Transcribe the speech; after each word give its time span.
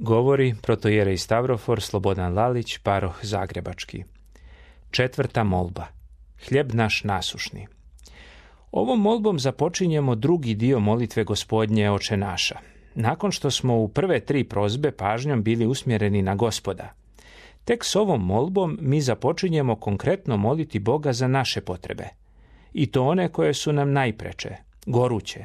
Govori 0.00 0.54
protojerej 0.62 1.18
Stavrofor 1.18 1.82
Slobodan 1.82 2.34
Lalić, 2.34 2.78
paroh 2.78 3.18
Zagrebački. 3.22 4.04
Četvrta 4.90 5.44
molba. 5.44 5.86
Hljeb 6.48 6.74
naš 6.74 7.04
nasušni. 7.04 7.66
Ovom 8.72 9.00
molbom 9.00 9.38
započinjemo 9.38 10.14
drugi 10.14 10.54
dio 10.54 10.80
molitve 10.80 11.24
gospodnje 11.24 11.90
oče 11.90 12.16
naša. 12.16 12.58
Nakon 12.94 13.32
što 13.32 13.50
smo 13.50 13.76
u 13.76 13.88
prve 13.88 14.20
tri 14.20 14.44
prozbe 14.44 14.90
pažnjom 14.90 15.42
bili 15.42 15.66
usmjereni 15.66 16.22
na 16.22 16.34
gospoda. 16.34 16.92
Tek 17.64 17.84
s 17.84 17.96
ovom 17.96 18.26
molbom 18.26 18.78
mi 18.80 19.00
započinjemo 19.00 19.76
konkretno 19.76 20.36
moliti 20.36 20.78
Boga 20.78 21.12
za 21.12 21.28
naše 21.28 21.60
potrebe. 21.60 22.08
I 22.72 22.86
to 22.86 23.04
one 23.04 23.28
koje 23.28 23.54
su 23.54 23.72
nam 23.72 23.92
najpreče, 23.92 24.56
goruće, 24.86 25.44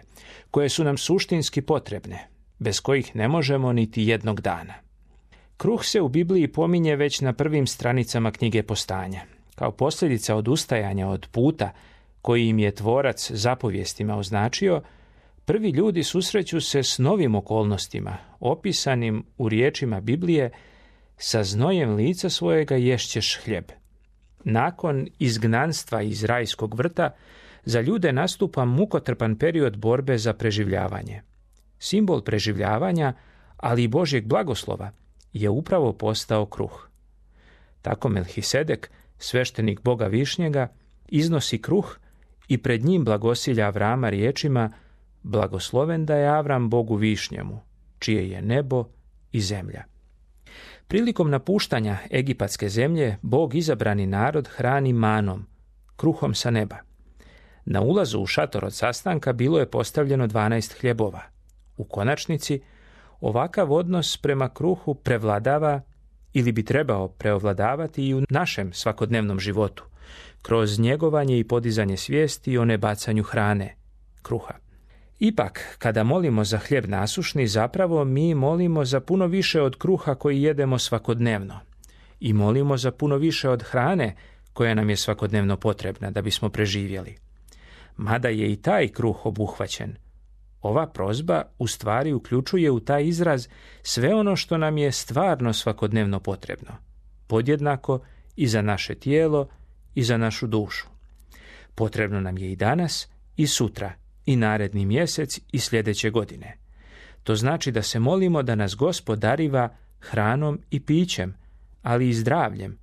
koje 0.51 0.69
su 0.69 0.83
nam 0.83 0.97
suštinski 0.97 1.61
potrebne, 1.61 2.34
bez 2.59 2.79
kojih 2.79 3.15
ne 3.15 3.27
možemo 3.27 3.73
niti 3.73 4.03
jednog 4.03 4.41
dana. 4.41 4.73
Kruh 5.57 5.85
se 5.85 6.01
u 6.01 6.09
Bibliji 6.09 6.47
pominje 6.47 6.95
već 6.95 7.21
na 7.21 7.33
prvim 7.33 7.67
stranicama 7.67 8.31
knjige 8.31 8.63
postanja. 8.63 9.21
Kao 9.55 9.71
posljedica 9.71 10.35
odustajanja 10.35 11.07
od 11.07 11.27
puta 11.31 11.71
koji 12.21 12.47
im 12.47 12.59
je 12.59 12.75
tvorac 12.75 13.31
zapovjestima 13.31 14.17
označio, 14.17 14.81
prvi 15.45 15.69
ljudi 15.69 16.03
susreću 16.03 16.61
se 16.61 16.83
s 16.83 16.97
novim 16.97 17.35
okolnostima, 17.35 18.17
opisanim 18.39 19.23
u 19.37 19.49
riječima 19.49 20.01
Biblije, 20.01 20.51
sa 21.17 21.43
znojem 21.43 21.95
lica 21.95 22.29
svojega 22.29 22.75
ješćeš 22.75 23.39
hljeb. 23.43 23.65
Nakon 24.43 25.07
izgnanstva 25.19 26.01
iz 26.01 26.23
rajskog 26.23 26.75
vrta, 26.75 27.15
za 27.63 27.81
ljude 27.81 28.11
nastupa 28.11 28.65
mukotrpan 28.65 29.35
period 29.35 29.77
borbe 29.77 30.17
za 30.17 30.33
preživljavanje. 30.33 31.21
Simbol 31.85 32.21
preživljavanja, 32.21 33.13
ali 33.57 33.83
i 33.83 33.87
Božjeg 33.87 34.25
blagoslova, 34.25 34.91
je 35.33 35.49
upravo 35.49 35.93
postao 35.93 36.45
kruh. 36.45 36.89
Tako 37.81 38.09
Melhisedek, 38.09 38.89
sveštenik 39.17 39.81
Boga 39.81 40.07
Višnjega, 40.07 40.67
iznosi 41.07 41.61
kruh 41.61 41.97
i 42.47 42.57
pred 42.57 42.85
njim 42.85 43.03
blagosilja 43.03 43.65
Avrama 43.65 44.09
riječima 44.09 44.71
Blagosloven 45.23 46.05
da 46.05 46.15
je 46.15 46.27
Avram 46.27 46.69
Bogu 46.69 46.95
Višnjemu, 46.95 47.59
čije 47.99 48.29
je 48.29 48.41
nebo 48.41 48.85
i 49.31 49.41
zemlja. 49.41 49.83
Prilikom 50.87 51.29
napuštanja 51.29 51.97
Egipatske 52.11 52.69
zemlje, 52.69 53.17
Bog 53.21 53.55
izabrani 53.55 54.07
narod 54.07 54.47
hrani 54.47 54.93
manom, 54.93 55.45
kruhom 55.95 56.33
sa 56.33 56.51
neba. 56.51 56.77
Na 57.65 57.81
ulazu 57.81 58.19
u 58.19 58.25
šator 58.25 58.65
od 58.65 58.73
sastanka 58.73 59.33
bilo 59.33 59.59
je 59.59 59.71
postavljeno 59.71 60.27
12 60.27 60.81
hljebova. 60.81 61.34
U 61.77 61.83
konačnici, 61.83 62.61
ovakav 63.21 63.73
odnos 63.73 64.17
prema 64.17 64.49
kruhu 64.49 64.93
prevladava 64.93 65.81
ili 66.33 66.51
bi 66.51 66.65
trebao 66.65 67.07
preovladavati 67.07 68.07
i 68.07 68.15
u 68.15 68.23
našem 68.29 68.73
svakodnevnom 68.73 69.39
životu, 69.39 69.83
kroz 70.41 70.79
njegovanje 70.79 71.39
i 71.39 71.43
podizanje 71.43 71.97
svijesti 71.97 72.57
o 72.57 72.65
nebacanju 72.65 73.23
hrane, 73.23 73.75
kruha. 74.21 74.53
Ipak, 75.19 75.75
kada 75.79 76.03
molimo 76.03 76.43
za 76.43 76.57
hljeb 76.57 76.85
nasušni, 76.85 77.47
zapravo 77.47 78.05
mi 78.05 78.35
molimo 78.35 78.85
za 78.85 78.99
puno 78.99 79.27
više 79.27 79.61
od 79.61 79.77
kruha 79.77 80.15
koji 80.15 80.41
jedemo 80.41 80.79
svakodnevno. 80.79 81.59
I 82.19 82.33
molimo 82.33 82.77
za 82.77 82.91
puno 82.91 83.17
više 83.17 83.49
od 83.49 83.63
hrane 83.63 84.15
koja 84.53 84.73
nam 84.73 84.89
je 84.89 84.95
svakodnevno 84.95 85.57
potrebna 85.57 86.11
da 86.11 86.21
bismo 86.21 86.49
preživjeli. 86.49 87.15
Mada 87.97 88.29
je 88.29 88.51
i 88.51 88.55
taj 88.55 88.87
kruh 88.87 89.25
obuhvaćen, 89.25 89.95
ova 90.65 90.87
prozba 90.87 91.41
u 91.57 91.67
stvari 91.67 92.13
uključuje 92.13 92.71
u 92.71 92.79
taj 92.79 93.05
izraz 93.05 93.47
sve 93.81 94.15
ono 94.15 94.35
što 94.35 94.57
nam 94.57 94.77
je 94.77 94.91
stvarno 94.91 95.53
svakodnevno 95.53 96.19
potrebno. 96.19 96.71
Podjednako 97.27 97.99
i 98.35 98.47
za 98.47 98.61
naše 98.61 98.95
tijelo 98.95 99.47
i 99.95 100.03
za 100.03 100.17
našu 100.17 100.47
dušu. 100.47 100.87
Potrebno 101.75 102.21
nam 102.21 102.37
je 102.37 102.51
i 102.51 102.55
danas 102.55 103.07
i 103.37 103.47
sutra 103.47 103.93
i 104.25 104.35
naredni 104.35 104.85
mjesec 104.85 105.39
i 105.51 105.59
sljedeće 105.59 106.09
godine. 106.09 106.57
To 107.23 107.35
znači 107.35 107.71
da 107.71 107.81
se 107.81 107.99
molimo 107.99 108.43
da 108.43 108.55
nas 108.55 108.75
Gospod 108.75 109.19
dariva 109.19 109.69
hranom 109.99 110.59
i 110.69 110.79
pićem, 110.79 111.35
ali 111.81 112.09
i 112.09 112.13
zdravljem, 112.13 112.77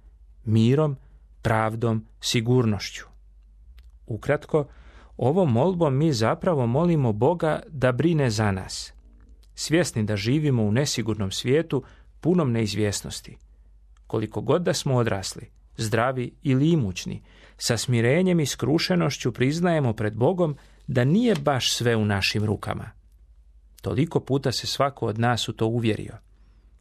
mirom, 0.44 0.97
pravdom, 1.43 2.06
sigurnošću. 2.20 3.04
Ukratko, 4.06 4.66
ovom 5.17 5.53
molbom 5.53 5.97
mi 5.97 6.12
zapravo 6.12 6.67
molimo 6.67 7.12
Boga 7.12 7.62
da 7.69 7.93
brine 7.93 8.31
za 8.31 8.50
nas. 8.50 8.93
Svjesni 9.55 10.05
da 10.05 10.17
živimo 10.17 10.62
u 10.62 10.73
nesigurnom 10.73 11.31
svijetu 11.31 11.83
punom 12.21 12.53
neizvjesnosti. 12.53 13.37
Koliko 14.06 14.41
god 14.41 14.62
da 14.62 14.75
smo 14.75 14.97
odrasli, 14.97 15.50
zdravi 15.77 16.34
ili 16.43 16.71
imućni, 16.71 17.23
sa 17.56 17.77
smirenjem 17.77 18.41
i 18.41 18.47
skrušenošću 18.47 19.33
priznajemo 19.33 19.93
pred 19.93 20.17
Bogom 20.17 20.56
da 20.87 21.05
nije 21.05 21.34
baš 21.34 21.73
sve 21.73 21.97
u 21.97 22.05
našim 22.05 22.44
rukama. 22.44 22.91
Toliko 23.83 24.21
puta 24.21 24.53
se 24.53 24.67
svako 24.67 25.06
od 25.06 25.19
nas 25.19 25.49
u 25.49 25.53
to 25.53 25.67
uvjerio. 25.67 26.15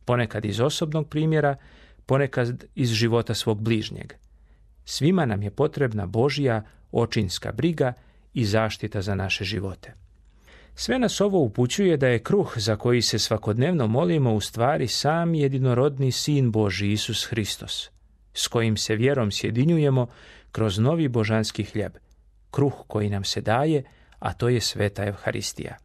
Ponekad 0.06 0.46
iz 0.46 0.60
osobnog 0.60 1.10
primjera, 1.10 1.56
ponekad 2.06 2.64
iz 2.76 2.90
života 2.90 3.34
svog 3.34 3.62
bližnjeg. 3.62 4.14
Svima 4.86 5.26
nam 5.26 5.44
je 5.44 5.52
potrebna 5.52 6.06
Božija 6.06 6.64
očinska 6.92 7.52
briga 7.52 7.94
i 8.34 8.46
zaštita 8.46 9.02
za 9.02 9.16
naše 9.16 9.44
živote. 9.44 9.94
Sve 10.76 11.00
nas 11.00 11.22
ovo 11.22 11.40
upućuje 11.40 11.98
da 11.98 12.08
je 12.08 12.20
kruh 12.20 12.54
za 12.56 12.76
koji 12.76 13.02
se 13.02 13.20
svakodnevno 13.20 13.88
molimo 13.88 14.34
u 14.34 14.42
stvari 14.42 14.88
sam 14.88 15.36
jedinorodni 15.36 16.12
sin 16.12 16.52
Boži 16.52 16.92
Isus 16.92 17.26
Hristos, 17.26 17.90
s 18.34 18.48
kojim 18.48 18.78
se 18.78 18.96
vjerom 18.96 19.32
sjedinjujemo 19.32 20.08
kroz 20.52 20.80
novi 20.80 21.08
božanski 21.08 21.64
hljeb, 21.64 21.92
kruh 22.52 22.74
koji 22.88 23.10
nam 23.10 23.24
se 23.24 23.42
daje, 23.42 23.84
a 24.20 24.34
to 24.34 24.50
je 24.50 24.62
sveta 24.62 25.06
Evharistija. 25.06 25.78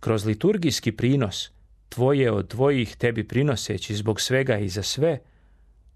Kroz 0.00 0.26
liturgijski 0.26 0.92
prinos, 0.92 1.50
tvoje 1.88 2.32
od 2.32 2.48
tvojih 2.48 2.96
tebi 2.96 3.28
prinoseći 3.28 3.94
zbog 3.94 4.20
svega 4.20 4.58
i 4.58 4.68
za 4.68 4.82
sve, 4.82 5.18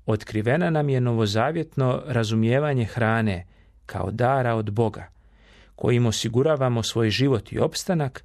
otkrivena 0.07 0.71
nam 0.71 0.89
je 0.89 1.01
novozavjetno 1.01 2.03
razumijevanje 2.07 2.85
hrane 2.85 3.47
kao 3.87 4.11
dara 4.11 4.55
od 4.55 4.71
Boga, 4.71 5.09
kojim 5.77 6.07
osiguravamo 6.07 6.83
svoj 6.83 7.11
život 7.11 7.53
i 7.53 7.59
opstanak, 7.59 8.25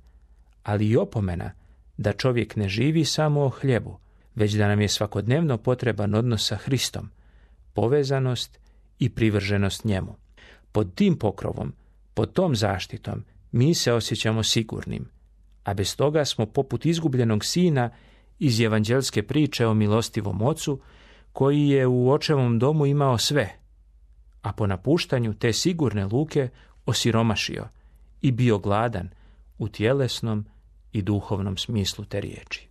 ali 0.64 0.88
i 0.88 0.98
opomena 0.98 1.52
da 1.98 2.14
čovjek 2.14 2.56
ne 2.56 2.70
živi 2.70 3.06
samo 3.06 3.42
o 3.42 3.50
hljebu, 3.50 3.98
već 4.36 4.54
da 4.54 4.68
nam 4.68 4.82
je 4.82 4.88
svakodnevno 4.88 5.58
potreban 5.58 6.16
odnos 6.16 6.48
sa 6.48 6.56
Hristom, 6.56 7.10
povezanost 7.74 8.60
i 9.00 9.10
privrženost 9.10 9.86
njemu. 9.86 10.16
Pod 10.72 10.96
tim 10.96 11.18
pokrovom, 11.18 11.74
pod 12.14 12.34
tom 12.34 12.56
zaštitom, 12.56 13.24
mi 13.52 13.74
se 13.74 13.94
osjećamo 13.94 14.44
sigurnim, 14.44 15.10
a 15.64 15.74
bez 15.74 15.96
toga 15.96 16.26
smo 16.26 16.46
poput 16.46 16.86
izgubljenog 16.86 17.46
sina 17.46 17.90
iz 18.40 18.62
evanđelske 18.62 19.24
priče 19.24 19.68
o 19.68 19.74
milostivom 19.74 20.42
ocu, 20.42 20.80
koji 21.34 21.68
je 21.68 21.88
u 21.88 22.12
očevom 22.12 22.60
domu 22.60 22.86
imao 22.86 23.18
sve, 23.18 23.50
a 24.42 24.54
po 24.54 24.68
napuštanju 24.68 25.34
te 25.34 25.54
sigurne 25.54 26.06
luke 26.06 26.50
osiromašio 26.88 27.68
i 28.22 28.32
bio 28.32 28.58
gladan 28.58 29.10
u 29.58 29.68
tjelesnom 29.68 30.46
i 30.92 31.02
duhovnom 31.02 31.58
smislu 31.58 32.06
te 32.06 32.22
riječi. 32.22 32.67